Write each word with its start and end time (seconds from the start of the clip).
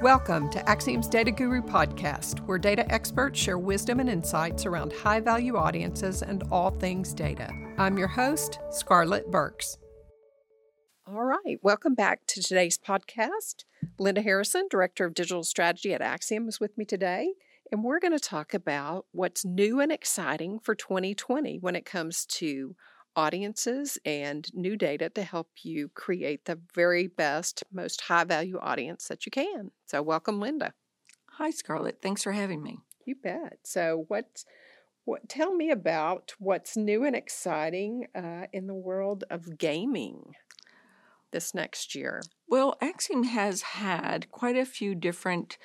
Welcome 0.00 0.48
to 0.52 0.60
Acxiom's 0.60 1.08
Data 1.08 1.30
Guru 1.30 1.60
podcast, 1.60 2.38
where 2.46 2.56
data 2.56 2.90
experts 2.90 3.38
share 3.38 3.58
wisdom 3.58 4.00
and 4.00 4.08
insights 4.08 4.64
around 4.64 4.94
high 4.94 5.20
value 5.20 5.58
audiences 5.58 6.22
and 6.22 6.42
all 6.50 6.70
things 6.70 7.12
data. 7.12 7.50
I'm 7.76 7.98
your 7.98 8.08
host, 8.08 8.60
Scarlett 8.70 9.30
Burks. 9.30 9.76
All 11.06 11.22
right, 11.22 11.58
welcome 11.62 11.94
back 11.94 12.20
to 12.28 12.42
today's 12.42 12.78
podcast. 12.78 13.64
Linda 13.98 14.22
Harrison, 14.22 14.68
Director 14.70 15.04
of 15.04 15.12
Digital 15.12 15.42
Strategy 15.42 15.92
at 15.92 16.00
Acxiom, 16.00 16.48
is 16.48 16.58
with 16.58 16.78
me 16.78 16.86
today, 16.86 17.34
and 17.70 17.84
we're 17.84 18.00
going 18.00 18.16
to 18.16 18.18
talk 18.18 18.54
about 18.54 19.04
what's 19.12 19.44
new 19.44 19.80
and 19.80 19.92
exciting 19.92 20.60
for 20.60 20.74
2020 20.74 21.58
when 21.58 21.76
it 21.76 21.84
comes 21.84 22.24
to 22.24 22.74
audiences 23.16 23.98
and 24.04 24.48
new 24.54 24.76
data 24.76 25.08
to 25.10 25.22
help 25.22 25.48
you 25.62 25.88
create 25.94 26.44
the 26.44 26.58
very 26.74 27.06
best, 27.06 27.64
most 27.72 28.00
high 28.02 28.24
value 28.24 28.58
audience 28.58 29.08
that 29.08 29.26
you 29.26 29.30
can. 29.30 29.70
So, 29.86 30.02
welcome, 30.02 30.40
Linda. 30.40 30.72
Hi, 31.32 31.50
Scarlett. 31.50 32.02
Thanks 32.02 32.22
for 32.22 32.32
having 32.32 32.62
me. 32.62 32.78
You 33.04 33.16
bet. 33.22 33.58
So, 33.64 34.04
what's 34.08 34.44
what? 35.04 35.28
Tell 35.28 35.54
me 35.54 35.70
about 35.70 36.34
what's 36.38 36.76
new 36.76 37.04
and 37.04 37.16
exciting 37.16 38.06
uh, 38.14 38.46
in 38.52 38.66
the 38.66 38.74
world 38.74 39.24
of 39.30 39.58
gaming 39.58 40.34
this 41.32 41.54
next 41.54 41.94
year. 41.94 42.22
Well, 42.48 42.76
Acxiom 42.82 43.24
has 43.24 43.62
had 43.62 44.30
quite 44.30 44.56
a 44.56 44.64
few 44.64 44.94
different 44.94 45.58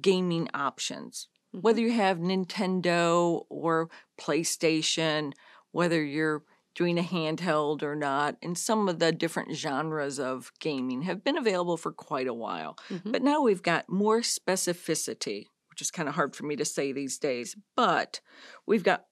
gaming 0.00 0.48
options. 0.54 1.28
Mm-hmm. 1.54 1.62
Whether 1.62 1.80
you 1.80 1.92
have 1.92 2.18
Nintendo 2.18 3.44
or 3.48 3.90
PlayStation, 4.18 5.32
whether 5.72 6.02
you're 6.02 6.44
doing 6.74 6.98
a 6.98 7.02
handheld 7.02 7.82
or 7.82 7.94
not, 7.94 8.36
and 8.42 8.58
some 8.58 8.88
of 8.88 8.98
the 8.98 9.12
different 9.12 9.54
genres 9.54 10.18
of 10.18 10.52
gaming 10.60 11.02
have 11.02 11.22
been 11.22 11.38
available 11.38 11.76
for 11.76 11.92
quite 11.92 12.26
a 12.26 12.34
while. 12.34 12.76
Mm-hmm. 12.90 13.12
But 13.12 13.22
now 13.22 13.42
we've 13.42 13.62
got 13.62 13.88
more 13.88 14.20
specificity, 14.20 15.46
which 15.70 15.80
is 15.80 15.90
kind 15.90 16.08
of 16.08 16.14
hard 16.14 16.34
for 16.34 16.44
me 16.44 16.56
to 16.56 16.64
say 16.64 16.92
these 16.92 17.18
days, 17.18 17.56
but 17.76 18.20
we've 18.66 18.84
got 18.84 19.04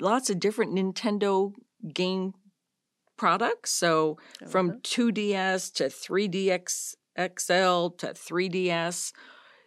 lots 0.00 0.30
of 0.30 0.38
different 0.38 0.74
Nintendo 0.74 1.52
game 1.92 2.34
products. 3.16 3.70
So 3.70 4.18
from 4.48 4.80
2DS 4.80 5.72
to 5.74 5.84
3DS 5.84 6.94
XL 7.18 7.88
to 7.96 8.14
3DS 8.14 9.12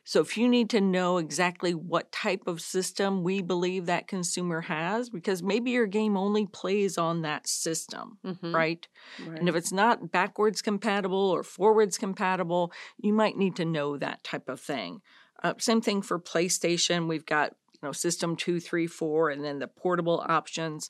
so 0.06 0.20
if 0.20 0.38
you 0.38 0.50
need 0.50 0.70
to 0.72 0.82
know 0.82 1.18
exactly 1.18 1.74
what 1.74 2.12
type 2.12 2.46
of 2.46 2.60
system 2.60 3.24
we 3.24 3.42
believe 3.42 3.86
that 3.86 4.08
consumer 4.08 4.62
has, 4.62 5.10
because 5.10 5.42
maybe 5.42 5.72
your 5.72 5.88
game 5.88 6.18
only 6.18 6.46
plays 6.46 6.98
on 6.98 7.22
that 7.22 7.48
system, 7.48 8.18
mm-hmm. 8.26 8.54
right? 8.54 8.86
right? 9.26 9.40
And 9.40 9.48
if 9.48 9.56
it's 9.56 9.72
not 9.72 10.12
backwards 10.12 10.62
compatible 10.62 11.32
or 11.32 11.42
forwards 11.42 11.98
compatible, 11.98 12.74
you 12.98 13.14
might 13.14 13.38
need 13.38 13.56
to 13.56 13.66
know 13.66 13.98
that 13.98 14.24
type 14.24 14.50
of 14.50 14.60
thing. 14.60 15.02
Uh, 15.42 15.54
same 15.58 15.80
thing 15.80 16.02
for 16.02 16.20
PlayStation. 16.20 17.08
We've 17.08 17.26
got 17.26 17.56
you 17.74 17.88
know 17.88 17.94
system 17.94 18.36
two, 18.36 18.60
three, 18.60 18.88
four, 18.88 19.30
and 19.30 19.44
then 19.44 19.60
the 19.60 19.68
portable 19.68 20.24
options. 20.28 20.90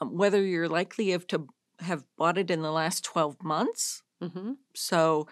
Um, 0.00 0.16
whether 0.16 0.42
you're 0.42 0.68
likely 0.68 1.12
of 1.12 1.26
to 1.28 1.46
have 1.80 2.04
bought 2.16 2.38
it 2.38 2.50
in 2.50 2.62
the 2.62 2.72
last 2.72 3.04
12 3.04 3.42
months. 3.42 4.02
Mm-hmm. 4.22 4.52
So 4.74 5.28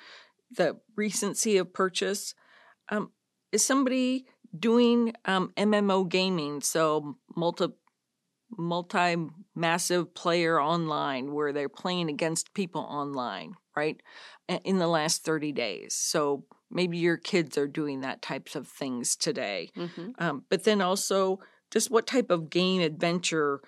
the 0.51 0.79
recency 0.95 1.57
of 1.57 1.73
purchase 1.73 2.35
um, 2.89 3.11
is 3.53 3.65
somebody 3.65 4.27
doing 4.57 5.13
um, 5.25 5.53
MMO 5.57 6.09
gaming, 6.09 6.61
so 6.61 7.17
multi 7.37 7.69
multi 8.57 9.17
massive 9.55 10.15
player 10.15 10.61
online 10.61 11.33
where 11.33 11.53
they're 11.53 11.69
playing 11.69 12.09
against 12.09 12.55
people 12.55 12.83
online, 12.83 13.55
right? 13.77 14.01
In 14.65 14.79
the 14.79 14.87
last 14.87 15.25
30 15.25 15.53
days. 15.53 15.95
So 15.95 16.45
maybe 16.71 16.99
your 16.99 17.17
kids 17.17 17.57
are 17.59 17.67
doing 17.67 18.01
that 18.01 18.23
types 18.23 18.55
of 18.55 18.69
things 18.69 19.17
today. 19.17 19.71
Mm-hmm. 19.77 20.11
Um, 20.19 20.45
but 20.51 20.65
then 20.65 20.81
also 20.81 21.41
just 21.71 21.91
what 21.91 22.07
type 22.07 22.31
of 22.31 22.51
game 22.51 22.81
adventure, 22.81 23.61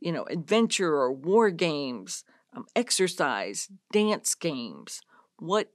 you 0.00 0.12
know, 0.12 0.24
adventure 0.24 0.94
or 0.94 1.12
war 1.12 1.50
games, 1.50 2.24
um, 2.56 2.66
exercise, 2.74 3.68
dance 3.92 4.34
games. 4.34 5.00
What 5.38 5.70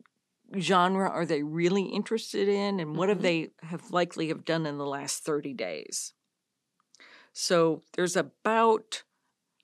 genre 0.57 1.09
are 1.09 1.25
they 1.25 1.43
really 1.43 1.83
interested 1.83 2.47
in 2.47 2.79
and 2.79 2.95
what 2.95 3.09
mm-hmm. 3.09 3.09
have 3.09 3.21
they 3.21 3.49
have 3.61 3.91
likely 3.91 4.29
have 4.29 4.45
done 4.45 4.65
in 4.65 4.77
the 4.77 4.85
last 4.85 5.23
30 5.23 5.53
days 5.53 6.13
so 7.33 7.81
there's 7.93 8.15
about 8.15 9.03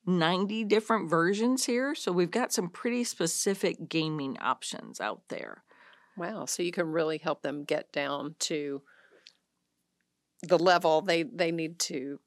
90 0.05 0.63
different 0.65 1.09
versions 1.09 1.65
here 1.65 1.95
so 1.95 2.11
we've 2.11 2.31
got 2.31 2.53
some 2.53 2.69
pretty 2.69 3.03
specific 3.03 3.89
gaming 3.89 4.37
options 4.39 5.01
out 5.01 5.21
there 5.29 5.63
wow 6.17 6.45
so 6.45 6.61
you 6.61 6.71
can 6.71 6.87
really 6.87 7.17
help 7.17 7.41
them 7.41 7.63
get 7.63 7.91
down 7.91 8.35
to 8.39 8.81
the 10.43 10.59
level 10.59 11.01
they 11.01 11.23
they 11.23 11.51
need 11.51 11.79
to 11.79 12.19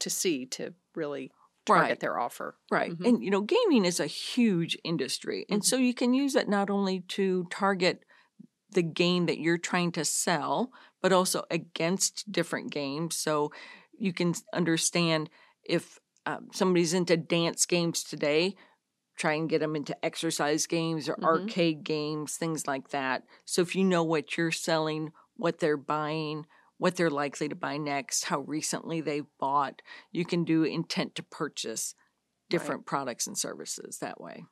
to 0.00 0.10
see 0.10 0.44
to 0.46 0.74
really 0.94 1.30
target 1.66 1.88
right. 1.88 2.00
their 2.00 2.18
offer. 2.18 2.56
Right. 2.70 2.92
Mm-hmm. 2.92 3.04
And, 3.04 3.24
you 3.24 3.30
know, 3.30 3.42
gaming 3.42 3.84
is 3.84 4.00
a 4.00 4.06
huge 4.06 4.78
industry. 4.84 5.44
And 5.50 5.60
mm-hmm. 5.60 5.66
so 5.66 5.76
you 5.76 5.94
can 5.94 6.14
use 6.14 6.34
it 6.34 6.48
not 6.48 6.70
only 6.70 7.00
to 7.00 7.46
target 7.50 8.04
the 8.70 8.82
game 8.82 9.26
that 9.26 9.38
you're 9.38 9.58
trying 9.58 9.92
to 9.92 10.04
sell, 10.04 10.70
but 11.02 11.12
also 11.12 11.44
against 11.50 12.30
different 12.30 12.70
games. 12.70 13.16
So 13.16 13.52
you 13.98 14.12
can 14.12 14.34
understand 14.52 15.30
if 15.64 15.98
um, 16.26 16.48
somebody's 16.52 16.94
into 16.94 17.16
dance 17.16 17.66
games 17.66 18.02
today, 18.02 18.56
try 19.16 19.32
and 19.32 19.48
get 19.48 19.60
them 19.60 19.76
into 19.76 20.04
exercise 20.04 20.66
games 20.66 21.08
or 21.08 21.14
mm-hmm. 21.14 21.24
arcade 21.24 21.84
games, 21.84 22.36
things 22.36 22.66
like 22.66 22.90
that. 22.90 23.22
So 23.44 23.62
if 23.62 23.74
you 23.74 23.84
know 23.84 24.02
what 24.02 24.36
you're 24.36 24.52
selling, 24.52 25.12
what 25.36 25.58
they're 25.58 25.76
buying, 25.76 26.46
what 26.78 26.96
they're 26.96 27.10
likely 27.10 27.48
to 27.48 27.54
buy 27.54 27.76
next, 27.76 28.24
how 28.24 28.40
recently 28.40 29.00
they've 29.00 29.26
bought. 29.38 29.82
You 30.12 30.24
can 30.24 30.44
do 30.44 30.64
intent 30.64 31.14
to 31.16 31.22
purchase 31.22 31.94
different 32.50 32.80
right. 32.80 32.86
products 32.86 33.26
and 33.26 33.36
services 33.36 33.98
that 34.00 34.20
way. 34.20 34.44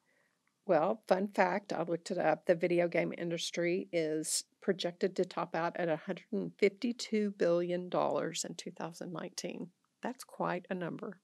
Well, 0.67 1.03
fun 1.07 1.29
fact 1.29 1.73
I 1.73 1.83
looked 1.83 2.11
it 2.11 2.19
up. 2.19 2.47
The 2.47 2.55
video 2.55 2.89
game 2.89 3.13
industry 3.17 3.89
is 3.93 4.45
projected 4.63 5.15
to 5.17 5.25
top 5.25 5.55
out 5.55 5.77
at 5.77 5.89
$152 5.89 7.37
billion 7.37 7.83
in 7.83 8.55
2019. 8.57 9.69
That's 10.03 10.25
quite 10.25 10.67
a 10.71 10.75
number. 10.75 11.19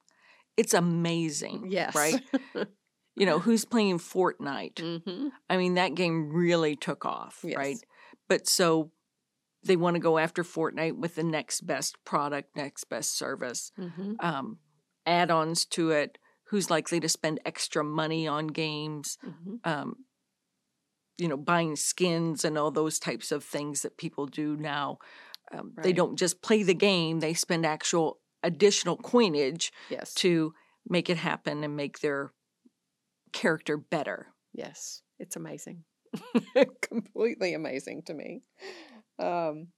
It's 0.57 0.75
amazing. 0.75 1.69
Yes. 1.71 1.95
Right? 1.95 2.21
you 3.17 3.25
know, 3.25 3.39
who's 3.39 3.65
playing 3.65 3.99
Fortnite? 3.99 4.75
Mm-hmm. 4.75 5.29
I 5.49 5.57
mean, 5.57 5.75
that 5.75 5.95
game 5.95 6.31
really 6.31 6.77
took 6.77 7.07
off, 7.07 7.41
yes. 7.43 7.57
right? 7.57 7.79
But 8.29 8.47
so 8.47 8.91
they 9.65 9.77
want 9.77 9.95
to 9.95 10.01
go 10.01 10.19
after 10.19 10.43
Fortnite 10.43 10.97
with 10.97 11.15
the 11.15 11.23
next 11.23 11.67
best 11.67 12.03
product, 12.05 12.57
next 12.57 12.85
best 12.85 13.17
service, 13.17 13.73
mm-hmm. 13.79 14.15
um, 14.21 14.59
add 15.07 15.31
ons 15.31 15.65
to 15.67 15.91
it, 15.91 16.19
who's 16.45 16.71
likely 16.71 17.01
to 17.01 17.09
spend 17.09 17.41
extra 17.45 17.85
money 17.85 18.27
on 18.27 18.47
games, 18.49 19.19
mm-hmm. 19.25 19.57
um, 19.65 19.97
you 21.19 21.29
know, 21.29 21.37
buying 21.37 21.77
skins 21.77 22.45
and 22.45 22.57
all 22.57 22.71
those 22.71 22.99
types 22.99 23.31
of 23.31 23.45
things 23.45 23.83
that 23.83 23.99
people 23.99 24.27
do 24.27 24.57
now. 24.57 24.99
Um, 25.53 25.73
right. 25.77 25.85
They 25.85 25.93
don't 25.93 26.19
just 26.19 26.43
play 26.43 26.63
the 26.63 26.75
game, 26.75 27.21
they 27.21 27.35
spend 27.35 27.67
actual 27.67 28.19
additional 28.43 28.97
coinage 28.97 29.73
yes. 29.91 30.15
to 30.15 30.55
make 30.89 31.11
it 31.11 31.19
happen 31.19 31.63
and 31.63 31.77
make 31.77 32.01
their 32.01 32.33
character 33.33 33.77
better. 33.77 34.29
Yes, 34.53 35.03
it's 35.19 35.37
amazing. 35.37 35.85
Completely 36.81 37.55
amazing 37.55 38.03
to 38.07 38.15
me. 38.15 38.43
Um, 39.21 39.69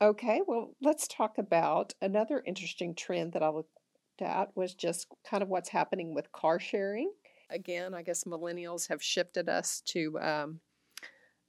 okay, 0.00 0.40
well, 0.46 0.74
let's 0.80 1.08
talk 1.08 1.38
about 1.38 1.94
another 2.00 2.42
interesting 2.46 2.94
trend 2.94 3.32
that 3.32 3.42
I 3.42 3.48
looked 3.48 3.70
at 4.20 4.56
was 4.56 4.74
just 4.74 5.06
kind 5.28 5.42
of 5.42 5.48
what's 5.48 5.70
happening 5.70 6.14
with 6.14 6.32
car 6.32 6.60
sharing. 6.60 7.10
Again, 7.50 7.94
I 7.94 8.02
guess 8.02 8.24
millennials 8.24 8.88
have 8.88 9.02
shifted 9.02 9.48
us 9.48 9.82
to 9.86 10.18
um, 10.20 10.60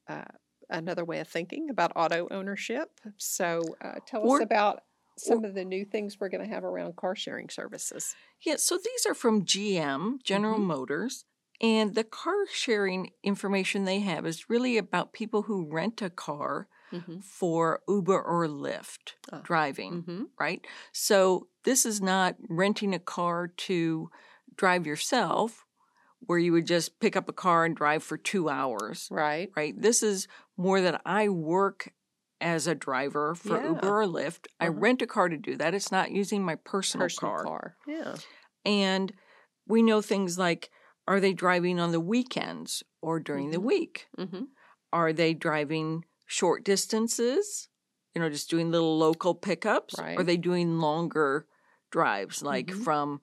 uh, 0.08 0.24
another 0.70 1.06
way 1.06 1.20
of 1.20 1.28
thinking 1.28 1.70
about 1.70 1.92
auto 1.96 2.28
ownership. 2.32 2.90
So, 3.18 3.62
uh, 3.84 3.96
tell 4.06 4.22
or, 4.22 4.38
us 4.38 4.44
about 4.44 4.82
some 5.18 5.44
or, 5.44 5.48
of 5.48 5.54
the 5.54 5.66
new 5.66 5.86
things 5.86 6.18
we're 6.20 6.30
going 6.30 6.44
to 6.44 6.54
have 6.54 6.64
around 6.64 6.96
car 6.96 7.16
sharing 7.16 7.50
services. 7.50 8.16
Yeah, 8.44 8.56
so 8.58 8.78
these 8.78 9.06
are 9.06 9.14
from 9.14 9.46
GM, 9.46 10.24
General 10.24 10.56
mm-hmm. 10.56 10.68
Motors. 10.68 11.26
And 11.62 11.94
the 11.94 12.04
car 12.04 12.34
sharing 12.52 13.12
information 13.24 13.86
they 13.86 14.00
have 14.00 14.26
is 14.26 14.50
really 14.50 14.78
about 14.78 15.14
people 15.14 15.44
who 15.44 15.70
rent 15.72 16.02
a 16.02 16.10
car 16.10 16.68
mm-hmm. 16.92 17.20
for 17.20 17.82
Uber 17.88 18.20
or 18.20 18.48
Lyft 18.48 19.14
oh. 19.32 19.42
driving, 19.44 20.02
mm-hmm. 20.02 20.24
right? 20.40 20.66
So 20.92 21.48
this 21.64 21.86
is 21.86 22.02
not 22.02 22.36
renting 22.50 22.96
a 22.96 23.00
car 23.00 23.48
to 23.48 24.10
drive 24.58 24.88
yourself 24.88 25.66
where 26.22 26.40
you 26.40 26.52
would 26.52 26.68
just 26.68 27.00
pick 27.00 27.16
up 27.16 27.30
a 27.30 27.34
car 27.34 27.66
and 27.66 27.76
drive 27.76 28.04
for 28.04 28.18
two 28.18 28.50
hours. 28.50 29.08
Right. 29.12 29.52
Right. 29.56 29.80
This 29.80 30.02
is 30.02 30.28
more 30.58 30.82
that 30.82 31.02
I 31.06 31.30
work 31.30 31.94
as 32.40 32.66
a 32.66 32.74
driver 32.74 33.36
for 33.36 33.62
yeah. 33.62 33.68
Uber 33.70 34.02
or 34.02 34.06
Lyft. 34.06 34.46
Uh-huh. 34.46 34.66
I 34.66 34.68
rent 34.70 35.04
a 35.04 35.08
car 35.08 35.30
to 35.30 35.38
do 35.38 35.56
that. 35.58 35.76
It's 35.76 35.92
not 35.92 36.12
using 36.12 36.44
my 36.44 36.56
personal, 36.56 37.06
personal 37.06 37.34
car. 37.34 37.44
car. 37.44 37.76
Yeah. 37.88 38.16
And 38.66 39.14
we 39.68 39.84
know 39.84 40.02
things 40.02 40.40
like 40.40 40.72
are 41.08 41.20
they 41.20 41.34
driving 41.34 41.80
on 41.80 41.92
the 41.92 42.00
weekends 42.00 42.84
or 43.02 43.20
during 43.20 43.46
mm-hmm. 43.46 43.54
the 43.54 43.60
week? 43.62 44.08
Mm-hmm. 44.18 44.44
Are 44.94 45.14
they 45.14 45.34
driving 45.34 46.06
short 46.26 46.64
distances, 46.64 47.68
you 48.14 48.22
know, 48.22 48.30
just 48.30 48.50
doing 48.50 48.72
little 48.72 48.98
local 48.98 49.34
pickups? 49.34 49.96
Right. 49.98 50.18
Or 50.18 50.22
are 50.22 50.24
they 50.24 50.38
doing 50.38 50.80
longer 50.80 51.48
drives, 51.92 52.42
like 52.42 52.68
Mhm. 52.68 52.84
from 52.84 53.22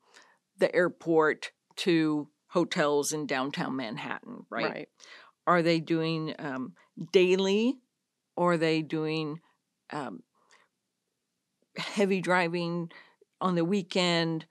the 0.58 0.74
airport 0.74 1.52
to 1.76 2.28
hotels 2.48 3.12
in 3.12 3.26
downtown 3.26 3.76
Manhattan, 3.76 4.46
right? 4.50 4.88
Are 5.46 5.62
they 5.62 5.80
doing 5.80 6.34
um, 6.38 6.74
daily 7.12 7.78
or 8.36 8.52
are 8.52 8.56
they 8.58 8.82
doing 8.82 9.40
um, 9.90 10.22
heavy 11.76 12.20
driving 12.20 12.90
on 13.40 13.54
the 13.54 13.64
weekend? 13.64 14.46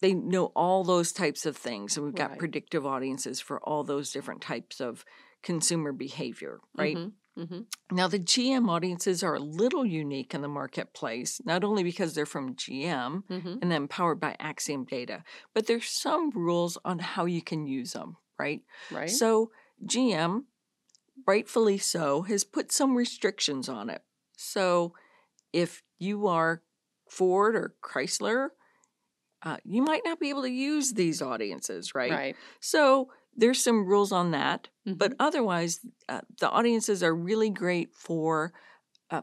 They 0.00 0.14
know 0.14 0.46
all 0.56 0.84
those 0.84 1.12
types 1.12 1.46
of 1.46 1.56
things. 1.56 1.96
And 1.96 2.06
we've 2.06 2.14
got 2.14 2.30
Right. 2.30 2.38
predictive 2.38 2.86
audiences 2.86 3.40
for 3.40 3.60
all 3.60 3.84
those 3.84 4.12
different 4.12 4.40
types 4.40 4.80
of 4.80 5.04
consumer 5.42 5.92
behavior, 5.92 6.60
right? 6.76 6.96
Mhm. 6.96 7.12
Mhm. 7.36 7.66
Now, 7.92 8.08
the 8.08 8.18
GM 8.18 8.68
audiences 8.68 9.22
are 9.22 9.34
a 9.34 9.40
little 9.40 9.84
unique 9.84 10.34
in 10.34 10.42
the 10.42 10.48
marketplace, 10.48 11.40
not 11.44 11.64
only 11.64 11.82
because 11.82 12.14
they're 12.14 12.26
from 12.26 12.54
GM 12.56 13.24
Mhm. 13.28 13.58
and 13.62 13.70
then 13.70 13.88
powered 13.88 14.20
by 14.20 14.36
Acxiom 14.40 14.86
data, 14.86 15.24
but 15.54 15.66
there's 15.66 15.88
some 15.88 16.30
rules 16.30 16.78
on 16.84 16.98
how 16.98 17.24
you 17.24 17.42
can 17.42 17.66
use 17.66 17.92
them, 17.92 18.16
right? 18.38 18.62
Right. 18.90 19.08
So, 19.10 19.50
GM, 19.84 20.46
rightfully 21.26 21.78
so, 21.78 22.22
has 22.22 22.44
put 22.44 22.72
some 22.72 22.96
restrictions 22.96 23.68
on 23.68 23.90
it. 23.90 24.04
So, 24.36 24.94
if 25.52 25.82
you 25.98 26.26
are 26.26 26.62
Ford 27.08 27.56
or 27.56 27.76
Chrysler, 27.82 28.50
uh, 29.42 29.58
you 29.64 29.82
might 29.82 30.02
not 30.04 30.20
be 30.20 30.30
able 30.30 30.42
to 30.42 30.50
use 30.50 30.92
these 30.92 31.22
audiences, 31.22 31.94
right? 31.94 32.22
Right. 32.22 32.38
So, 32.60 33.10
there's 33.36 33.62
some 33.62 33.86
rules 33.86 34.12
on 34.12 34.32
that. 34.32 34.68
But 34.98 35.14
Mhm. 35.14 35.20
otherwise, 35.20 35.80
uh, 36.08 36.22
the 36.40 36.50
audiences 36.50 37.02
are 37.02 37.14
really 37.14 37.48
great 37.50 37.94
for 37.94 38.52
uh, 39.10 39.22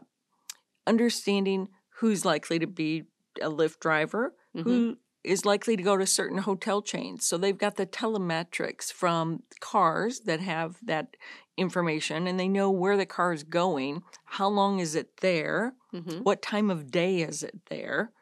understanding 0.86 1.68
who's 2.00 2.24
likely 2.24 2.58
to 2.58 2.66
be 2.66 3.04
a 3.40 3.50
Lyft 3.50 3.80
driver, 3.80 4.34
Mhm. 4.54 4.80
who 4.86 4.96
is 5.24 5.44
likely 5.44 5.76
to 5.76 5.82
go 5.82 5.96
to 5.96 6.06
certain 6.06 6.38
hotel 6.38 6.82
chains. 6.82 7.26
So 7.26 7.36
they've 7.38 7.58
got 7.58 7.76
the 7.76 7.86
telemetrics 7.86 8.92
from 8.92 9.42
cars 9.60 10.20
that 10.20 10.40
have 10.40 10.78
that 10.86 11.16
information 11.56 12.26
and 12.26 12.38
they 12.38 12.48
know 12.48 12.70
where 12.70 12.96
the 12.96 13.06
car 13.06 13.32
is 13.32 13.44
going, 13.44 14.02
how 14.24 14.48
long 14.48 14.78
is 14.78 14.94
it 14.94 15.18
there, 15.18 15.74
Mhm. 15.92 16.24
what 16.24 16.42
time 16.42 16.70
of 16.70 16.90
day 16.90 17.20
is 17.22 17.42
it 17.42 17.56
there. 17.68 18.12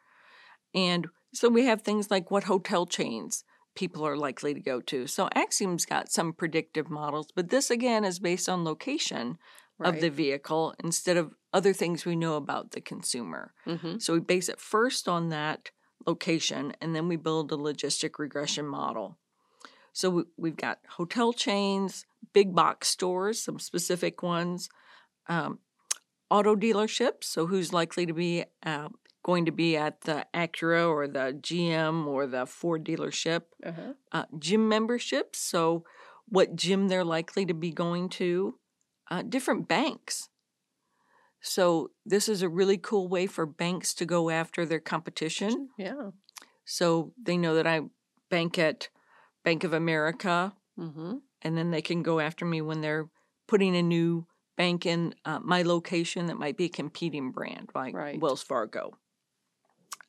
And 0.73 1.07
so 1.33 1.49
we 1.49 1.65
have 1.65 1.81
things 1.81 2.09
like 2.09 2.31
what 2.31 2.45
hotel 2.45 2.85
chains 2.85 3.43
people 3.75 4.05
are 4.05 4.17
likely 4.17 4.53
to 4.55 4.59
go 4.59 4.81
to. 4.81 5.05
So 5.05 5.29
Acxiom's 5.35 5.85
got 5.85 6.11
some 6.11 6.33
predictive 6.33 6.89
models, 6.89 7.27
but 7.35 7.49
this 7.49 7.69
again 7.69 8.03
is 8.03 8.17
based 8.19 8.49
on 8.49 8.63
location 8.63 9.37
of 9.79 9.99
the 9.99 10.09
vehicle 10.09 10.73
instead 10.83 11.17
of 11.17 11.35
other 11.53 11.73
things 11.73 12.03
we 12.03 12.15
know 12.15 12.35
about 12.35 12.71
the 12.71 12.81
consumer. 12.81 13.53
Mhm. 13.67 14.01
So 14.01 14.13
we 14.13 14.19
base 14.19 14.49
it 14.49 14.59
first 14.59 15.07
on 15.07 15.29
that 15.29 15.69
location 16.07 16.73
and 16.81 16.95
then 16.95 17.07
we 17.07 17.15
build 17.15 17.51
a 17.51 17.55
logistic 17.55 18.17
regression 18.17 18.65
model. 18.67 19.19
So 19.93 20.09
we, 20.09 20.23
we've 20.37 20.55
got 20.57 20.79
hotel 20.89 21.31
chains, 21.33 22.05
big 22.33 22.55
box 22.55 22.87
stores, 22.87 23.43
some 23.43 23.59
specific 23.59 24.23
ones, 24.23 24.69
um, 25.27 25.59
auto 26.31 26.55
dealerships. 26.55 27.25
So 27.25 27.45
who's 27.47 27.71
likely 27.73 28.05
to 28.07 28.13
be 28.13 28.45
uh, 28.63 28.89
going 29.27 29.45
to 29.45 29.51
be 29.51 29.75
at 29.75 30.01
the 30.01 30.25
Acura 30.33 30.87
or 30.89 31.05
the 31.07 31.37
GM 31.41 32.07
or 32.07 32.25
the 32.25 32.45
Ford 32.45 32.85
dealership? 32.85 33.41
Uh-huh. 33.63 33.93
uh, 34.13 34.23
gym 34.39 34.69
memberships. 34.69 35.37
So, 35.39 35.83
what 36.29 36.55
gym 36.55 36.87
they're 36.87 37.03
likely 37.17 37.45
to 37.45 37.53
be 37.53 37.71
going 37.71 38.07
to, 38.21 38.55
uh, 39.11 39.21
different 39.27 39.67
banks. 39.67 40.29
So, 41.41 41.91
this 42.05 42.27
is 42.29 42.41
a 42.41 42.49
really 42.49 42.77
cool 42.77 43.07
way 43.07 43.27
for 43.27 43.45
banks 43.45 43.93
to 43.95 44.05
go 44.05 44.29
after 44.29 44.65
their 44.65 44.79
competition. 44.79 45.69
Yeah. 45.77 46.11
So, 46.65 47.13
they 47.21 47.37
know 47.37 47.55
that 47.55 47.67
I 47.67 47.81
bank 48.29 48.57
at 48.57 48.89
Bank 49.43 49.63
of 49.63 49.73
America, 49.73 50.53
Mm-hmm. 50.79 51.15
and 51.41 51.57
then 51.57 51.71
they 51.71 51.81
can 51.81 52.03
go 52.03 52.19
after 52.19 52.45
me 52.45 52.61
when 52.61 52.81
they're 52.81 53.09
putting 53.47 53.75
a 53.75 53.81
new 53.81 54.27
bank 54.57 54.85
in 54.85 55.15
uh, 55.25 55.39
my 55.39 55.63
location 55.63 56.27
that 56.27 56.37
might 56.37 56.55
be 56.55 56.65
a 56.65 56.69
competing 56.69 57.31
brand, 57.31 57.71
like 57.73 57.95
Right. 57.95 58.19
Wells 58.21 58.43
Fargo. 58.43 58.91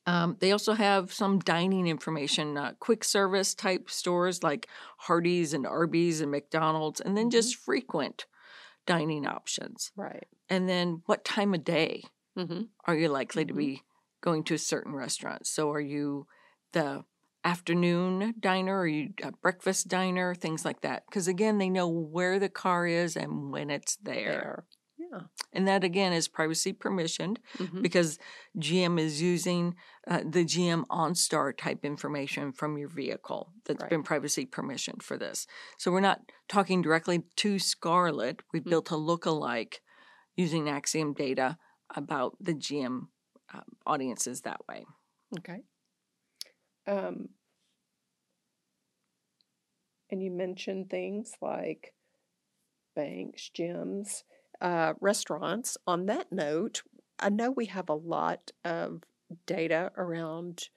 Um, 0.09 0.37
they 0.39 0.51
also 0.51 0.73
have 0.73 1.13
some 1.13 1.39
dining 1.39 1.87
information, 1.87 2.57
uh, 2.57 2.73
quick 2.79 3.03
service 3.03 3.53
type 3.53 3.89
stores 3.91 4.41
like 4.43 4.67
Hardee's 4.97 5.53
and 5.53 5.67
Arby's 5.67 6.21
and 6.21 6.31
McDonald's, 6.31 6.99
and 7.01 7.15
then 7.17 7.29
Mhm. 7.29 7.29
just 7.29 7.55
frequent 7.55 8.25
dining 8.85 9.27
options. 9.27 9.91
Right. 9.95 10.27
And 10.49 10.69
then 10.69 11.03
what 11.05 11.25
time 11.25 11.53
of 11.53 11.63
day 11.63 12.03
Mm-hmm. 12.35 12.63
are 12.85 12.95
you 12.95 13.09
likely 13.09 13.45
to 13.45 13.53
Mhm. 13.53 13.65
be 13.65 13.83
going 14.21 14.43
to 14.45 14.55
a 14.55 14.59
certain 14.59 14.93
restaurant? 14.95 15.47
So 15.47 15.71
are 15.71 15.81
you 15.81 16.27
the 16.73 17.05
afternoon 17.43 18.35
diner 18.39 18.79
or 18.79 18.87
you 18.87 19.13
a 19.23 19.31
breakfast 19.31 19.87
diner, 19.87 20.35
things 20.35 20.65
like 20.65 20.81
that? 20.81 21.05
Because 21.09 21.27
again, 21.27 21.57
they 21.57 21.69
know 21.69 21.89
where 21.89 22.39
the 22.39 22.49
car 22.49 22.87
is 22.87 23.15
and 23.15 23.51
when 23.51 23.69
it's 23.69 23.97
there. 23.97 24.53
There. 24.53 24.67
Yeah. 25.11 25.21
And 25.53 25.67
that 25.67 25.83
again 25.83 26.13
is 26.13 26.27
privacy 26.27 26.73
permissioned 26.73 27.37
Mm-hmm. 27.57 27.81
because 27.81 28.19
GM 28.57 28.99
is 28.99 29.21
using 29.21 29.75
uh, 30.07 30.21
the 30.29 30.43
GM 30.45 30.85
OnStar 30.89 31.55
type 31.57 31.83
information 31.85 32.51
from 32.51 32.77
your 32.77 32.89
vehicle 32.89 33.51
that's 33.65 33.81
Right. 33.81 33.89
been 33.89 34.03
privacy 34.03 34.45
permissioned 34.45 35.01
for 35.03 35.17
this. 35.17 35.47
So 35.77 35.91
we're 35.91 35.99
not 36.01 36.21
talking 36.47 36.81
directly 36.81 37.23
to 37.37 37.59
Scarlett. 37.59 38.41
We 38.53 38.59
Mm. 38.61 38.69
built 38.69 38.91
a 38.91 38.95
lookalike 38.95 39.75
using 40.35 40.65
Acxiom 40.65 41.15
data 41.15 41.57
about 41.95 42.35
the 42.39 42.53
GM 42.53 43.09
uh, 43.53 43.61
audiences 43.85 44.41
that 44.41 44.61
way. 44.67 44.85
Okay. 45.39 45.63
Um, 46.87 47.29
and 50.09 50.21
you 50.23 50.31
mentioned 50.31 50.89
things 50.89 51.33
like 51.41 51.93
banks, 52.95 53.49
gyms, 53.55 54.23
uh, 54.61 54.93
restaurants. 54.99 55.77
On 55.87 56.05
that 56.07 56.31
note, 56.31 56.83
I 57.19 57.29
know 57.29 57.51
we 57.51 57.65
have 57.67 57.89
a 57.89 57.93
lot 57.93 58.51
of 58.63 59.03
data 59.45 59.91
around 59.97 60.69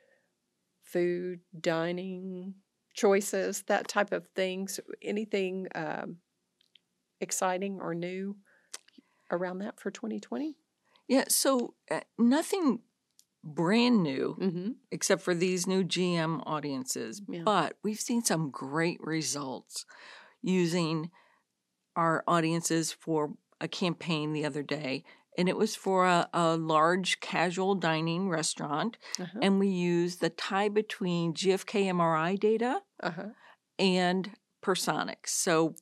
food, 0.83 1.41
dining 1.59 2.55
choices, 2.95 3.63
that 3.69 3.89
type 3.89 4.13
of 4.13 4.27
things. 4.35 4.79
Anything 5.01 5.69
um, 5.75 6.17
exciting 7.21 7.79
or 7.81 7.95
new 7.95 8.37
around 9.31 9.59
that 9.59 9.81
for 9.81 9.91
2020? 9.91 10.57
Yeah, 11.09 11.25
so 11.29 11.75
uh, 11.91 12.01
nothing 12.19 12.81
brand 13.45 14.03
new 14.03 14.37
Mm-hmm. 14.41 14.71
except 14.91 15.23
for 15.23 15.35
these 15.35 15.67
new 15.67 15.83
GM 15.83 16.43
audiences. 16.47 17.23
Yeah. 17.29 17.43
But 17.45 17.75
we've 17.83 18.01
seen 18.01 18.23
some 18.23 18.51
great 18.51 18.99
results 19.01 19.85
using 20.43 21.11
our 21.97 22.25
audiences 22.27 22.93
for 22.93 23.33
a 23.63 23.69
campaign 23.69 24.33
the 24.33 24.45
other 24.45 24.63
day. 24.63 25.05
And 25.39 25.49
it 25.49 25.57
was 25.57 25.75
for 25.75 26.05
a, 26.05 26.29
a 26.35 26.57
large 26.59 27.21
casual 27.21 27.75
dining 27.75 28.29
restaurant. 28.29 28.99
Uh-huh. 29.19 29.39
And 29.41 29.59
we 29.59 29.69
used 29.69 30.21
the 30.21 30.29
tie 30.29 30.69
between 30.69 31.33
GFK 31.33 31.87
MRI 31.87 32.39
data 32.39 32.81
uh-huh. 33.03 33.29
and 33.79 34.33
Personicx. 34.63 35.29
So, 35.29 35.75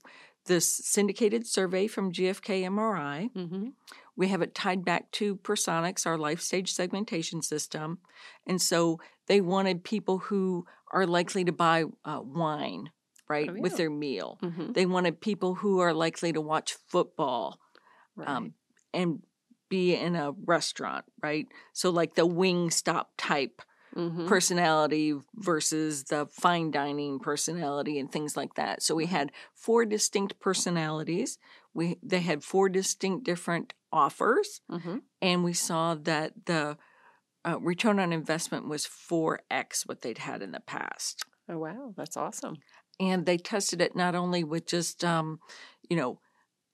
this 0.47 0.67
syndicated 0.85 1.47
survey 1.47 1.87
from 1.87 2.13
GFK 2.13 2.65
MRI 2.65 3.31
Mm-hmm. 3.35 3.69
we 4.17 4.29
have 4.29 4.41
it 4.43 4.55
tied 4.55 4.85
back 4.85 5.11
to 5.13 5.37
Personicx, 5.37 6.07
our 6.07 6.17
life 6.19 6.41
stage 6.41 6.73
segmentation 6.73 7.43
system. 7.43 7.99
And 8.47 8.61
so 8.61 8.99
they 9.27 9.41
wanted 9.41 9.85
people 9.85 10.19
who 10.19 10.67
are 10.93 11.07
likely 11.07 11.45
to 11.45 11.53
buy 11.53 11.85
uh, 12.05 12.21
wine, 12.25 12.91
right, 13.29 13.49
Oh, 13.51 13.61
with 13.61 13.77
their 13.77 13.91
meal. 13.91 14.39
Mm-hmm. 14.43 14.73
They 14.73 14.87
wanted 14.87 15.21
people 15.21 15.57
who 15.57 15.79
are 15.81 15.93
likely 15.93 16.33
to 16.33 16.41
watch 16.41 16.77
football 16.89 17.59
Right. 18.17 18.29
um, 18.29 18.55
and 18.93 19.23
be 19.69 19.95
in 19.95 20.17
a 20.17 20.33
restaurant, 20.45 21.05
right? 21.23 21.47
So, 21.73 21.91
like 21.91 22.15
the 22.15 22.27
wing 22.27 22.71
stop 22.71 23.13
type 23.17 23.63
mm-hmm. 23.97 24.27
personality 24.27 25.15
versus 25.35 26.05
the 26.05 26.27
fine 26.27 26.71
dining 26.71 27.19
personality 27.19 27.99
and 27.99 28.11
things 28.11 28.37
like 28.37 28.55
that. 28.55 28.83
So 28.83 28.95
we 28.95 29.07
had 29.07 29.33
four 29.55 29.85
distinct 29.85 30.41
personalities. 30.41 31.39
We 31.75 31.99
they 32.03 32.21
had 32.21 32.43
four 32.43 32.69
distinct 32.69 33.25
different 33.25 33.75
offers, 33.93 34.61
mm-hmm. 34.71 34.99
and 35.21 35.45
we 35.45 35.53
saw 35.53 35.95
that 35.95 36.47
the 36.47 36.77
uh, 37.47 37.59
return 37.61 37.99
on 37.99 38.13
investment 38.13 38.69
was 38.69 38.87
four 38.87 39.41
x 39.51 39.87
what 39.87 40.03
they'd 40.03 40.19
had 40.19 40.43
in 40.43 40.53
the 40.53 40.61
past. 40.61 41.25
Oh 41.49 41.59
wow, 41.59 41.95
that's 41.97 42.17
awesome. 42.17 42.57
And 42.99 43.25
they 43.25 43.39
tested 43.39 43.81
it 43.81 43.97
not 43.97 44.15
only 44.15 44.45
with 44.45 44.67
just 44.67 45.05
um, 45.05 45.41
you 45.89 45.97
know. 45.97 46.21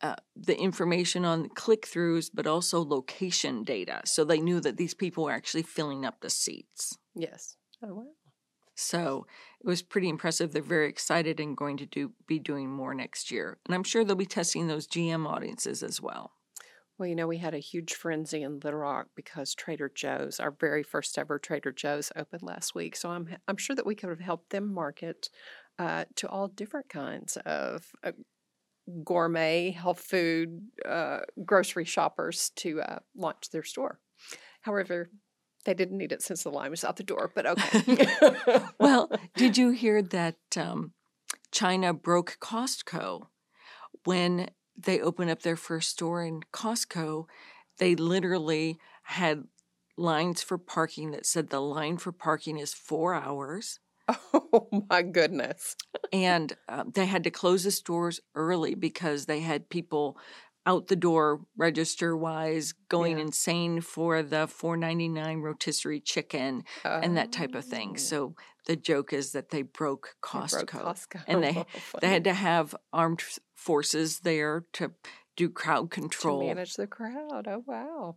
Uh, 0.06 0.14
the 0.36 0.56
information 0.56 1.24
on 1.24 1.48
click 1.48 1.82
throughs, 1.82 2.30
but 2.32 2.46
also 2.46 2.80
location 2.84 3.64
data. 3.64 4.00
So 4.04 4.24
they 4.24 4.38
knew 4.38 4.60
that 4.60 4.76
these 4.76 4.94
people 4.94 5.24
were 5.24 5.32
actually 5.32 5.64
filling 5.64 6.04
up 6.04 6.20
the 6.20 6.30
seats. 6.30 6.96
Yes. 7.16 7.56
Oh 7.82 7.94
wow. 7.94 8.06
So 8.76 9.26
it 9.60 9.66
was 9.66 9.82
pretty 9.82 10.08
impressive. 10.08 10.52
They're 10.52 10.62
very 10.62 10.88
excited 10.88 11.40
and 11.40 11.56
going 11.56 11.76
to 11.78 11.86
do 11.86 12.12
be 12.28 12.38
doing 12.38 12.70
more 12.70 12.94
next 12.94 13.32
year. 13.32 13.58
And 13.66 13.74
I'm 13.74 13.82
sure 13.82 14.04
they'll 14.04 14.14
be 14.14 14.26
testing 14.26 14.68
those 14.68 14.86
GM 14.86 15.26
audiences 15.26 15.82
as 15.82 16.00
well. 16.00 16.32
Well, 16.98 17.08
you 17.08 17.16
know, 17.16 17.26
we 17.26 17.38
had 17.38 17.54
a 17.54 17.58
huge 17.58 17.94
frenzy 17.94 18.42
in 18.42 18.60
Little 18.60 18.80
Rock 18.80 19.08
because 19.16 19.54
Trader 19.54 19.90
Joe's, 19.92 20.38
our 20.38 20.52
very 20.52 20.82
first 20.82 21.18
ever 21.18 21.38
Trader 21.38 21.72
Joe's, 21.72 22.12
opened 22.14 22.42
last 22.42 22.76
week. 22.76 22.94
So 22.94 23.10
I'm 23.10 23.28
I'm 23.48 23.56
sure 23.56 23.74
that 23.74 23.86
we 23.86 23.96
could 23.96 24.10
have 24.10 24.20
helped 24.20 24.50
them 24.50 24.72
market 24.72 25.30
uh, 25.80 26.04
to 26.14 26.28
all 26.28 26.46
different 26.46 26.88
kinds 26.88 27.36
of 27.44 27.86
uh, 28.04 28.12
gourmet 29.04 29.70
health 29.70 30.00
food 30.00 30.68
uh, 30.88 31.20
grocery 31.44 31.84
shoppers 31.84 32.50
to 32.56 32.80
uh, 32.80 32.98
launch 33.16 33.50
their 33.50 33.64
store. 33.64 33.98
However, 34.62 35.10
they 35.64 35.74
didn't 35.74 35.98
need 35.98 36.12
it 36.12 36.22
since 36.22 36.44
the 36.44 36.50
line 36.50 36.70
was 36.70 36.84
out 36.84 36.96
the 36.96 37.02
door. 37.02 37.30
But 37.34 37.46
okay. 37.46 38.08
well, 38.80 39.10
did 39.36 39.58
you 39.58 39.70
hear 39.70 40.00
that 40.00 40.36
um, 40.56 40.92
China 41.50 41.92
broke 41.92 42.38
Costco 42.40 43.26
when 44.04 44.50
they 44.76 45.00
opened 45.00 45.30
up 45.30 45.42
their 45.42 45.56
first 45.56 45.90
store 45.90 46.24
in 46.24 46.42
Costco, 46.52 47.26
they 47.78 47.94
literally 47.94 48.78
had 49.02 49.44
lines 49.96 50.42
for 50.42 50.58
parking 50.58 51.10
that 51.10 51.26
said 51.26 51.48
the 51.48 51.60
line 51.60 51.96
for 51.96 52.12
parking 52.12 52.58
is 52.58 52.74
four 52.74 53.14
hours. 53.14 53.80
Oh 54.32 54.84
my 54.88 55.02
goodness. 55.02 55.76
and 56.12 56.56
uh, 56.68 56.84
they 56.92 57.06
had 57.06 57.24
to 57.24 57.30
close 57.30 57.64
the 57.64 57.70
stores 57.70 58.20
early 58.34 58.74
because 58.74 59.26
they 59.26 59.40
had 59.40 59.68
people 59.68 60.16
out 60.66 60.88
the 60.88 60.96
door 60.96 61.40
register 61.56 62.16
wise 62.16 62.74
going 62.88 63.18
yeah. 63.18 63.24
insane 63.24 63.80
for 63.80 64.22
the 64.22 64.46
4.99 64.48 65.40
rotisserie 65.40 66.00
chicken 66.00 66.64
and 66.84 67.16
that 67.16 67.32
type 67.32 67.54
of 67.54 67.64
thing. 67.64 67.92
Oh. 67.94 67.98
so 67.98 68.34
the 68.66 68.76
joke 68.76 69.12
is 69.12 69.32
that 69.32 69.50
they 69.50 69.62
broke 69.62 70.16
Costco, 70.22 70.50
they 70.50 70.56
broke 70.58 70.96
Costco. 70.96 71.22
and 71.28 71.42
they 71.42 71.64
they 72.00 72.08
had 72.08 72.24
to 72.24 72.34
have 72.34 72.74
armed 72.92 73.22
forces 73.54 74.20
there 74.20 74.64
to 74.74 74.92
do 75.36 75.48
crowd 75.48 75.90
control. 75.90 76.40
to 76.40 76.46
manage 76.46 76.74
the 76.74 76.86
crowd. 76.86 77.46
Oh 77.48 77.62
wow. 77.66 78.16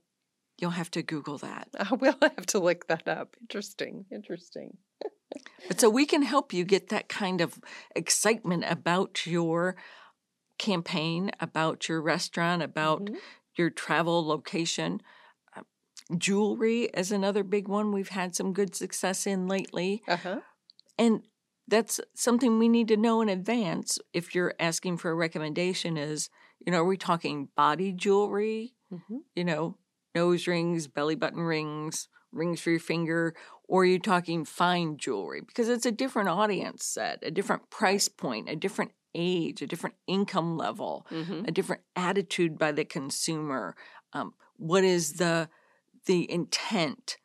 You'll 0.59 0.71
have 0.71 0.91
to 0.91 1.03
google 1.03 1.37
that. 1.39 1.69
I 1.79 1.93
will 1.93 2.17
have 2.21 2.45
to 2.47 2.59
look 2.59 2.87
that 2.87 3.07
up. 3.07 3.35
Interesting. 3.41 4.05
Interesting 4.11 4.77
but 5.67 5.79
so 5.79 5.89
we 5.89 6.05
can 6.05 6.23
help 6.23 6.53
you 6.53 6.63
get 6.63 6.89
that 6.89 7.09
kind 7.09 7.41
of 7.41 7.59
excitement 7.95 8.65
about 8.67 9.25
your 9.25 9.75
campaign 10.59 11.31
about 11.39 11.89
your 11.89 11.99
restaurant, 12.01 12.61
about 12.61 13.05
mm-hmm. 13.05 13.15
your 13.55 13.71
travel 13.71 14.27
location. 14.27 15.01
Uh, 15.57 15.61
jewelry 16.15 16.83
is 16.93 17.11
another 17.11 17.43
big 17.43 17.67
one 17.67 17.91
we've 17.91 18.09
had 18.09 18.35
some 18.35 18.53
good 18.53 18.75
success 18.75 19.25
in 19.25 19.47
lately. 19.47 20.03
Uh-huh. 20.07 20.41
And 20.99 21.23
that's 21.67 21.99
something 22.13 22.59
we 22.59 22.67
need 22.67 22.89
to 22.89 22.97
know 22.97 23.21
in 23.21 23.29
advance 23.29 23.97
if 24.13 24.35
you're 24.35 24.53
asking 24.59 24.97
for 24.97 25.09
a 25.09 25.15
recommendation 25.15 25.97
is, 25.97 26.29
you 26.59 26.71
know, 26.71 26.79
are 26.79 26.85
we 26.85 26.97
talking 26.97 27.49
body 27.55 27.91
jewelry? 27.91 28.73
Mm-hmm. 28.93 29.17
You 29.35 29.45
know, 29.45 29.77
nose 30.13 30.45
rings, 30.45 30.87
belly 30.87 31.15
button 31.15 31.41
rings, 31.41 32.09
rings 32.31 32.59
for 32.59 32.71
your 32.71 32.79
finger, 32.79 33.33
or 33.69 33.83
are 33.83 33.85
you 33.85 33.99
talking 33.99 34.43
fine 34.45 34.97
jewelry? 34.97 35.41
Because 35.41 35.69
it's 35.69 35.85
a 35.85 35.91
different 35.91 36.27
audience 36.27 36.83
set, 36.83 37.19
a 37.21 37.29
different 37.29 37.69
price 37.69 38.09
point, 38.09 38.49
a 38.49 38.55
different 38.55 38.91
age, 39.13 39.61
a 39.61 39.67
different 39.67 39.95
income 40.07 40.57
level, 40.57 41.05
mm-hmm. 41.11 41.45
a 41.45 41.51
different 41.51 41.83
attitude 41.95 42.57
by 42.57 42.71
the 42.71 42.83
consumer. 42.83 43.75
Um, 44.11 44.33
what 44.57 44.83
is 44.83 45.13
the 45.13 45.49
the 46.07 46.29
intent? 46.31 47.17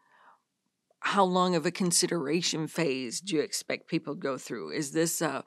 How 1.00 1.24
long 1.24 1.54
of 1.54 1.64
a 1.64 1.70
consideration 1.70 2.66
phase 2.66 3.20
do 3.20 3.36
you 3.36 3.40
expect 3.40 3.88
people 3.88 4.14
to 4.14 4.20
go 4.20 4.36
through? 4.36 4.72
Is 4.72 4.92
this 4.92 5.22
a 5.22 5.44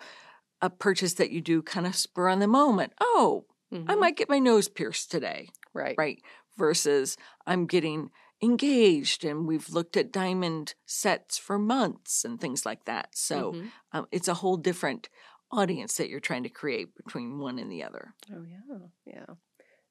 a 0.64 0.72
purchase 0.72 1.14
that 1.14 1.30
you 1.30 1.42
do 1.42 1.62
kind 1.62 1.86
of 1.86 1.96
spur 1.96 2.28
on 2.28 2.40
the 2.40 2.48
moment? 2.48 2.94
Oh, 3.00 3.46
mm-hmm. 3.72 3.90
I 3.90 3.94
might 3.94 4.18
get 4.18 4.30
my 4.30 4.40
nose 4.40 4.68
pierced 4.68 5.12
today. 5.12 5.50
Right. 5.76 5.96
Right. 5.96 6.22
Versus 6.58 7.18
I'm 7.46 7.68
getting 7.68 8.10
engaged 8.42 9.24
and 9.24 9.48
we've 9.48 9.70
looked 9.70 9.98
at 9.98 10.12
diamond 10.12 10.76
sets 10.86 11.38
for 11.38 11.58
months 11.58 12.24
and 12.24 12.40
things 12.40 12.66
like 12.66 12.86
that. 12.86 13.10
So 13.14 13.54
mm-hmm. 13.54 13.68
um, 13.94 14.08
it's 14.12 14.28
a 14.28 14.36
whole 14.36 14.58
different 14.58 15.10
audience 15.52 15.96
that 15.98 16.10
you're 16.10 16.20
trying 16.20 16.44
to 16.44 16.50
create 16.50 16.96
between 16.96 17.40
one 17.40 17.60
and 17.60 17.72
the 17.72 17.84
other. 17.84 18.14
Oh, 18.32 18.44
yeah. 18.48 18.78
Yeah. 19.06 19.36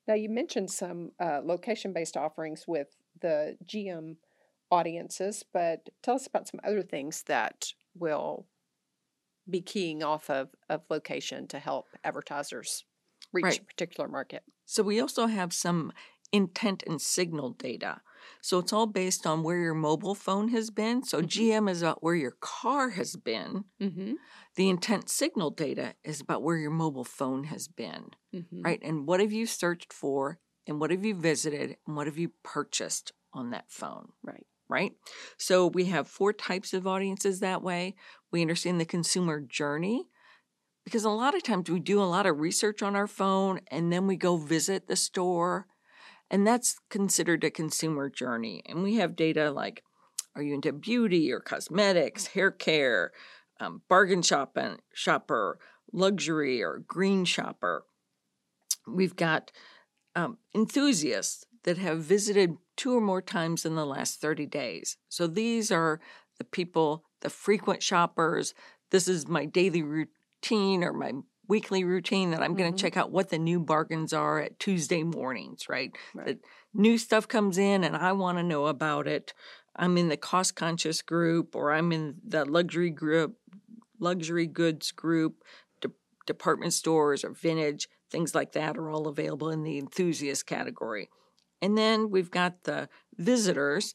Now, 0.06 0.14
you 0.14 0.28
mentioned 0.28 0.70
some 0.70 1.12
uh, 1.18 1.40
location 1.42 1.92
based 1.92 2.16
offerings 2.16 2.64
with 2.68 2.88
the 3.20 3.56
GM 3.64 4.16
audiences, 4.70 5.44
but 5.52 5.88
tell 6.02 6.14
us 6.14 6.26
about 6.26 6.48
some 6.48 6.60
other 6.64 6.82
things 6.82 7.22
that 7.24 7.72
will 7.94 8.46
be 9.48 9.60
keying 9.60 10.02
off 10.02 10.28
of, 10.28 10.50
of 10.68 10.82
location 10.90 11.46
to 11.48 11.58
help 11.58 11.86
advertisers 12.04 12.84
reach 13.32 13.44
right. 13.44 13.58
a 13.58 13.64
particular 13.64 14.08
market. 14.08 14.42
So, 14.64 14.82
we 14.82 15.00
also 15.00 15.26
have 15.26 15.52
some 15.52 15.92
intent 16.36 16.82
and 16.86 17.00
signal 17.00 17.50
data. 17.50 18.00
So 18.40 18.58
it's 18.58 18.72
all 18.72 18.86
based 18.86 19.26
on 19.26 19.42
where 19.42 19.58
your 19.58 19.74
mobile 19.74 20.14
phone 20.14 20.48
has 20.48 20.70
been. 20.70 21.02
So 21.02 21.18
mm-hmm. 21.18 21.26
GM 21.26 21.70
is 21.70 21.82
about 21.82 22.02
where 22.02 22.14
your 22.14 22.36
car 22.40 22.90
has 22.90 23.16
been. 23.16 23.64
Mm-hmm. 23.80 24.12
The 24.54 24.68
intent 24.68 25.08
signal 25.08 25.50
data 25.50 25.94
is 26.04 26.20
about 26.20 26.42
where 26.42 26.56
your 26.56 26.70
mobile 26.70 27.04
phone 27.04 27.44
has 27.44 27.68
been, 27.68 28.10
mm-hmm. 28.34 28.62
right? 28.62 28.80
And 28.82 29.06
what 29.06 29.20
have 29.20 29.32
you 29.32 29.46
searched 29.46 29.92
for, 29.92 30.38
and 30.66 30.80
what 30.80 30.90
have 30.90 31.04
you 31.04 31.14
visited, 31.14 31.76
and 31.86 31.96
what 31.96 32.06
have 32.06 32.18
you 32.18 32.30
purchased 32.42 33.12
on 33.32 33.50
that 33.50 33.64
phone, 33.68 34.12
right? 34.22 34.46
Right. 34.68 34.92
So 35.38 35.66
we 35.66 35.86
have 35.86 36.08
four 36.08 36.32
types 36.32 36.72
of 36.72 36.86
audiences 36.86 37.40
that 37.40 37.62
way. 37.62 37.94
We 38.32 38.42
understand 38.42 38.80
the 38.80 38.84
consumer 38.84 39.40
journey 39.40 40.08
because 40.84 41.04
a 41.04 41.10
lot 41.10 41.34
of 41.34 41.42
times 41.42 41.68
we 41.68 41.80
do 41.80 42.00
a 42.00 42.04
lot 42.04 42.26
of 42.26 42.38
research 42.38 42.82
on 42.82 42.96
our 42.96 43.06
phone 43.08 43.60
and 43.72 43.92
then 43.92 44.06
we 44.06 44.16
go 44.16 44.36
visit 44.36 44.86
the 44.86 44.96
store 44.96 45.66
and 46.30 46.46
that's 46.46 46.78
considered 46.90 47.44
a 47.44 47.50
consumer 47.50 48.08
journey. 48.08 48.62
And 48.66 48.82
we 48.82 48.96
have 48.96 49.16
data 49.16 49.50
like 49.50 49.82
are 50.34 50.42
you 50.42 50.54
into 50.54 50.72
beauty 50.72 51.32
or 51.32 51.40
cosmetics, 51.40 52.26
hair 52.28 52.50
care, 52.50 53.12
um, 53.58 53.80
bargain 53.88 54.20
shopping, 54.20 54.76
shopper, 54.92 55.58
luxury, 55.92 56.62
or 56.62 56.82
green 56.86 57.24
shopper? 57.24 57.86
We've 58.86 59.16
got 59.16 59.50
um, 60.14 60.36
enthusiasts 60.54 61.46
that 61.64 61.78
have 61.78 62.00
visited 62.00 62.58
two 62.76 62.94
or 62.94 63.00
more 63.00 63.22
times 63.22 63.64
in 63.64 63.76
the 63.76 63.86
last 63.86 64.20
30 64.20 64.44
days. 64.46 64.98
So 65.08 65.26
these 65.26 65.72
are 65.72 66.00
the 66.36 66.44
people, 66.44 67.04
the 67.22 67.30
frequent 67.30 67.82
shoppers. 67.82 68.52
This 68.90 69.08
is 69.08 69.26
my 69.26 69.46
daily 69.46 69.82
routine 69.82 70.84
or 70.84 70.92
my 70.92 71.12
weekly 71.48 71.84
routine 71.84 72.30
that 72.30 72.42
I'm 72.42 72.52
mm-hmm. 72.52 72.58
going 72.58 72.74
to 72.74 72.80
check 72.80 72.96
out 72.96 73.10
what 73.10 73.30
the 73.30 73.38
new 73.38 73.60
bargains 73.60 74.12
are 74.12 74.40
at 74.40 74.58
Tuesday 74.58 75.02
mornings, 75.02 75.68
right? 75.68 75.92
right. 76.14 76.26
The 76.26 76.38
new 76.74 76.98
stuff 76.98 77.28
comes 77.28 77.58
in 77.58 77.84
and 77.84 77.96
I 77.96 78.12
want 78.12 78.38
to 78.38 78.42
know 78.42 78.66
about 78.66 79.06
it. 79.06 79.32
I'm 79.74 79.98
in 79.98 80.08
the 80.08 80.16
cost 80.16 80.56
conscious 80.56 81.02
group 81.02 81.54
or 81.54 81.72
I'm 81.72 81.92
in 81.92 82.16
the 82.26 82.44
luxury 82.44 82.90
group, 82.90 83.36
luxury 84.00 84.46
goods 84.46 84.90
group, 84.92 85.42
de- 85.80 85.90
department 86.26 86.72
stores 86.72 87.24
or 87.24 87.30
vintage, 87.30 87.88
things 88.10 88.34
like 88.34 88.52
that 88.52 88.76
are 88.76 88.90
all 88.90 89.06
available 89.06 89.50
in 89.50 89.62
the 89.62 89.78
enthusiast 89.78 90.46
category. 90.46 91.08
And 91.60 91.76
then 91.76 92.10
we've 92.10 92.30
got 92.30 92.64
the 92.64 92.88
visitors 93.16 93.94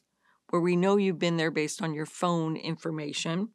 where 0.50 0.62
we 0.62 0.76
know 0.76 0.96
you've 0.96 1.18
been 1.18 1.36
there 1.36 1.50
based 1.50 1.80
on 1.82 1.94
your 1.94 2.06
phone 2.06 2.56
information 2.56 3.48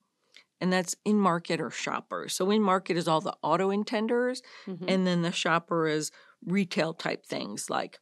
and 0.59 0.71
that's 0.73 0.95
in 1.05 1.17
market 1.17 1.61
or 1.61 1.69
shopper. 1.69 2.27
So 2.29 2.49
in 2.51 2.61
market 2.61 2.97
is 2.97 3.07
all 3.07 3.21
the 3.21 3.35
auto 3.41 3.69
intenders, 3.69 4.41
mm-hmm. 4.65 4.85
and 4.87 5.05
then 5.05 5.21
the 5.21 5.31
shopper 5.31 5.87
is 5.87 6.11
retail 6.45 6.93
type 6.93 7.25
things 7.25 7.69
like 7.69 7.99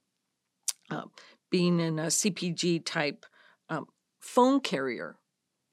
uh, 0.90 1.04
being 1.50 1.80
in 1.80 2.00
a 2.00 2.08
CPG 2.08 2.86
type 2.86 3.26
um, 3.70 3.88
phone 4.20 4.60
carrier 4.60 5.18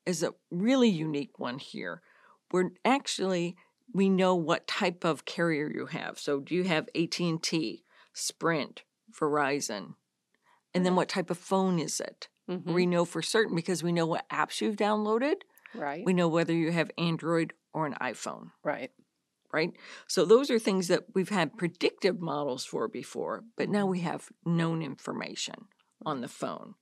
is 0.06 0.22
a 0.22 0.34
really 0.50 0.88
unique 0.88 1.38
one 1.38 1.58
here. 1.58 2.02
Where 2.50 2.72
actually 2.84 3.56
we 3.92 4.08
know 4.08 4.34
what 4.34 4.66
type 4.66 5.04
of 5.04 5.24
carrier 5.24 5.70
you 5.72 5.86
have. 5.86 6.18
So 6.18 6.40
do 6.40 6.54
you 6.54 6.64
have 6.64 6.88
AT&T, 6.94 7.84
Sprint, 8.12 8.82
Verizon? 9.18 9.94
And 10.74 10.84
then 10.84 10.96
what 10.96 11.08
type 11.08 11.30
of 11.30 11.38
phone 11.38 11.78
is 11.78 12.00
it? 12.00 12.28
Mm-hmm. 12.50 12.72
We 12.72 12.86
know 12.86 13.04
for 13.04 13.22
certain 13.22 13.54
because 13.54 13.82
we 13.82 13.92
know 13.92 14.06
what 14.06 14.28
apps 14.30 14.60
you've 14.60 14.76
downloaded 14.76 15.36
Right. 15.74 16.04
We 16.04 16.12
know 16.12 16.28
whether 16.28 16.52
you 16.52 16.72
have 16.72 16.90
Android 16.98 17.52
or 17.72 17.86
an 17.86 17.94
iPhone. 18.00 18.50
Right. 18.64 18.90
Right. 19.52 19.72
So 20.06 20.24
those 20.24 20.50
are 20.50 20.58
things 20.58 20.88
that 20.88 21.04
we've 21.14 21.28
had 21.28 21.58
predictive 21.58 22.20
models 22.20 22.64
for 22.64 22.88
before, 22.88 23.44
but 23.56 23.68
now 23.68 23.84
we 23.84 24.00
have 24.00 24.30
known 24.46 24.82
information 24.82 25.66
on 26.06 26.22
the 26.22 26.28
phone. 26.28 26.74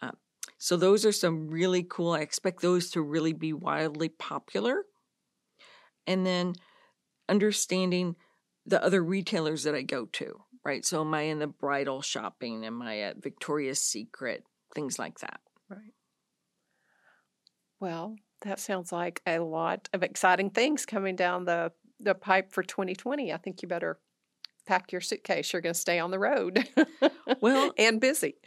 Uh, 0.00 0.12
so 0.56 0.78
those 0.78 1.04
are 1.04 1.12
some 1.12 1.50
really 1.50 1.82
cool. 1.82 2.12
I 2.12 2.20
expect 2.20 2.62
those 2.62 2.90
to 2.90 3.02
really 3.02 3.34
be 3.34 3.52
wildly 3.52 4.08
popular. 4.08 4.84
And 6.06 6.24
then 6.24 6.54
understanding 7.28 8.16
the 8.64 8.82
other 8.82 9.02
retailers 9.02 9.64
that 9.64 9.74
I 9.74 9.82
go 9.82 10.06
to, 10.06 10.40
right? 10.64 10.84
So 10.84 11.02
am 11.02 11.12
I 11.14 11.22
in 11.22 11.38
the 11.38 11.46
bridal 11.46 12.00
shopping? 12.00 12.64
Am 12.64 12.80
I 12.80 13.00
at 13.00 13.22
Victoria's 13.22 13.82
Secret? 13.82 14.44
Things 14.74 14.98
like 14.98 15.18
that. 15.18 15.40
Right. 15.68 15.92
Well, 17.82 18.14
that 18.42 18.60
sounds 18.60 18.92
like 18.92 19.20
a 19.26 19.40
lot 19.40 19.88
of 19.92 20.04
exciting 20.04 20.50
things 20.50 20.86
coming 20.86 21.16
down 21.16 21.46
the, 21.46 21.72
the 21.98 22.14
pipe 22.14 22.52
for 22.52 22.62
2020. 22.62 23.32
I 23.32 23.36
think 23.38 23.60
you 23.60 23.66
better 23.66 23.98
pack 24.68 24.92
your 24.92 25.00
suitcase. 25.00 25.52
You're 25.52 25.62
going 25.62 25.74
to 25.74 25.78
stay 25.80 25.98
on 25.98 26.12
the 26.12 26.18
road. 26.20 26.68
Well- 27.40 27.72
and 27.78 28.00
busy. 28.00 28.36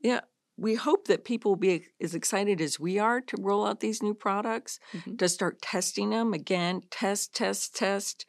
Yeah. 0.00 0.20
We 0.56 0.74
hope 0.76 1.06
that 1.08 1.24
people 1.24 1.52
will 1.52 1.56
be 1.56 1.86
as 2.00 2.14
excited 2.14 2.60
as 2.60 2.78
we 2.80 2.98
are 3.00 3.20
to 3.20 3.36
roll 3.40 3.64
out 3.66 3.80
these 3.80 4.00
new 4.02 4.14
products, 4.14 4.78
Mhm. 4.92 5.18
to 5.18 5.28
start 5.28 5.60
testing 5.62 6.10
them. 6.10 6.32
Again, 6.32 6.82
test, 6.90 7.34
test, 7.34 7.74
test. 7.76 8.26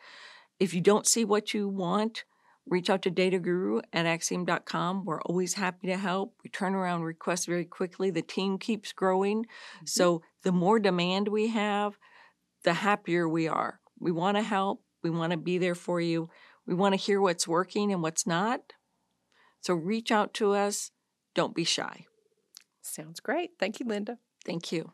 If 0.60 0.74
you 0.74 0.82
don't 0.82 1.08
see 1.08 1.26
what 1.26 1.54
you 1.54 1.68
want, 1.68 2.26
reach 2.70 2.90
out 2.90 3.02
to 3.02 3.10
Data 3.10 3.40
Guru 3.40 3.82
at 3.92 4.06
acxiom.com. 4.06 5.06
We're 5.06 5.22
always 5.22 5.56
happy 5.56 5.88
to 5.88 5.98
help. 5.98 6.36
We 6.44 6.50
turn 6.50 6.76
around 6.76 7.02
requests 7.02 7.46
very 7.46 7.66
quickly. 7.66 8.12
The 8.12 8.22
team 8.22 8.58
keeps 8.58 8.94
growing. 8.94 9.44
Mm-hmm. 9.44 9.86
So 9.86 10.22
the 10.44 10.52
more 10.52 10.80
demand 10.80 11.28
we 11.28 11.48
have, 11.48 11.98
the 12.64 12.74
happier 12.74 13.28
we 13.28 13.48
are. 13.48 13.80
We 14.00 14.12
want 14.12 14.38
to 14.38 14.44
help. 14.44 14.84
We 15.04 15.10
want 15.10 15.32
to 15.32 15.38
be 15.38 15.58
there 15.58 15.76
for 15.76 16.00
you. 16.00 16.30
We 16.66 16.74
want 16.74 16.94
to 16.94 17.00
hear 17.00 17.20
what's 17.20 17.48
working 17.48 17.92
and 17.92 18.02
what's 18.02 18.28
not. 18.28 18.74
So 19.62 19.74
reach 19.74 20.12
out 20.12 20.34
to 20.36 20.54
us. 20.54 20.92
Don't 21.34 21.56
be 21.56 21.64
shy. 21.64 22.06
Sounds 22.82 23.20
great. 23.20 23.52
Thank 23.60 23.80
you, 23.80 23.86
Linda. 23.86 24.18
Thank 24.46 24.72
you. 24.72 24.94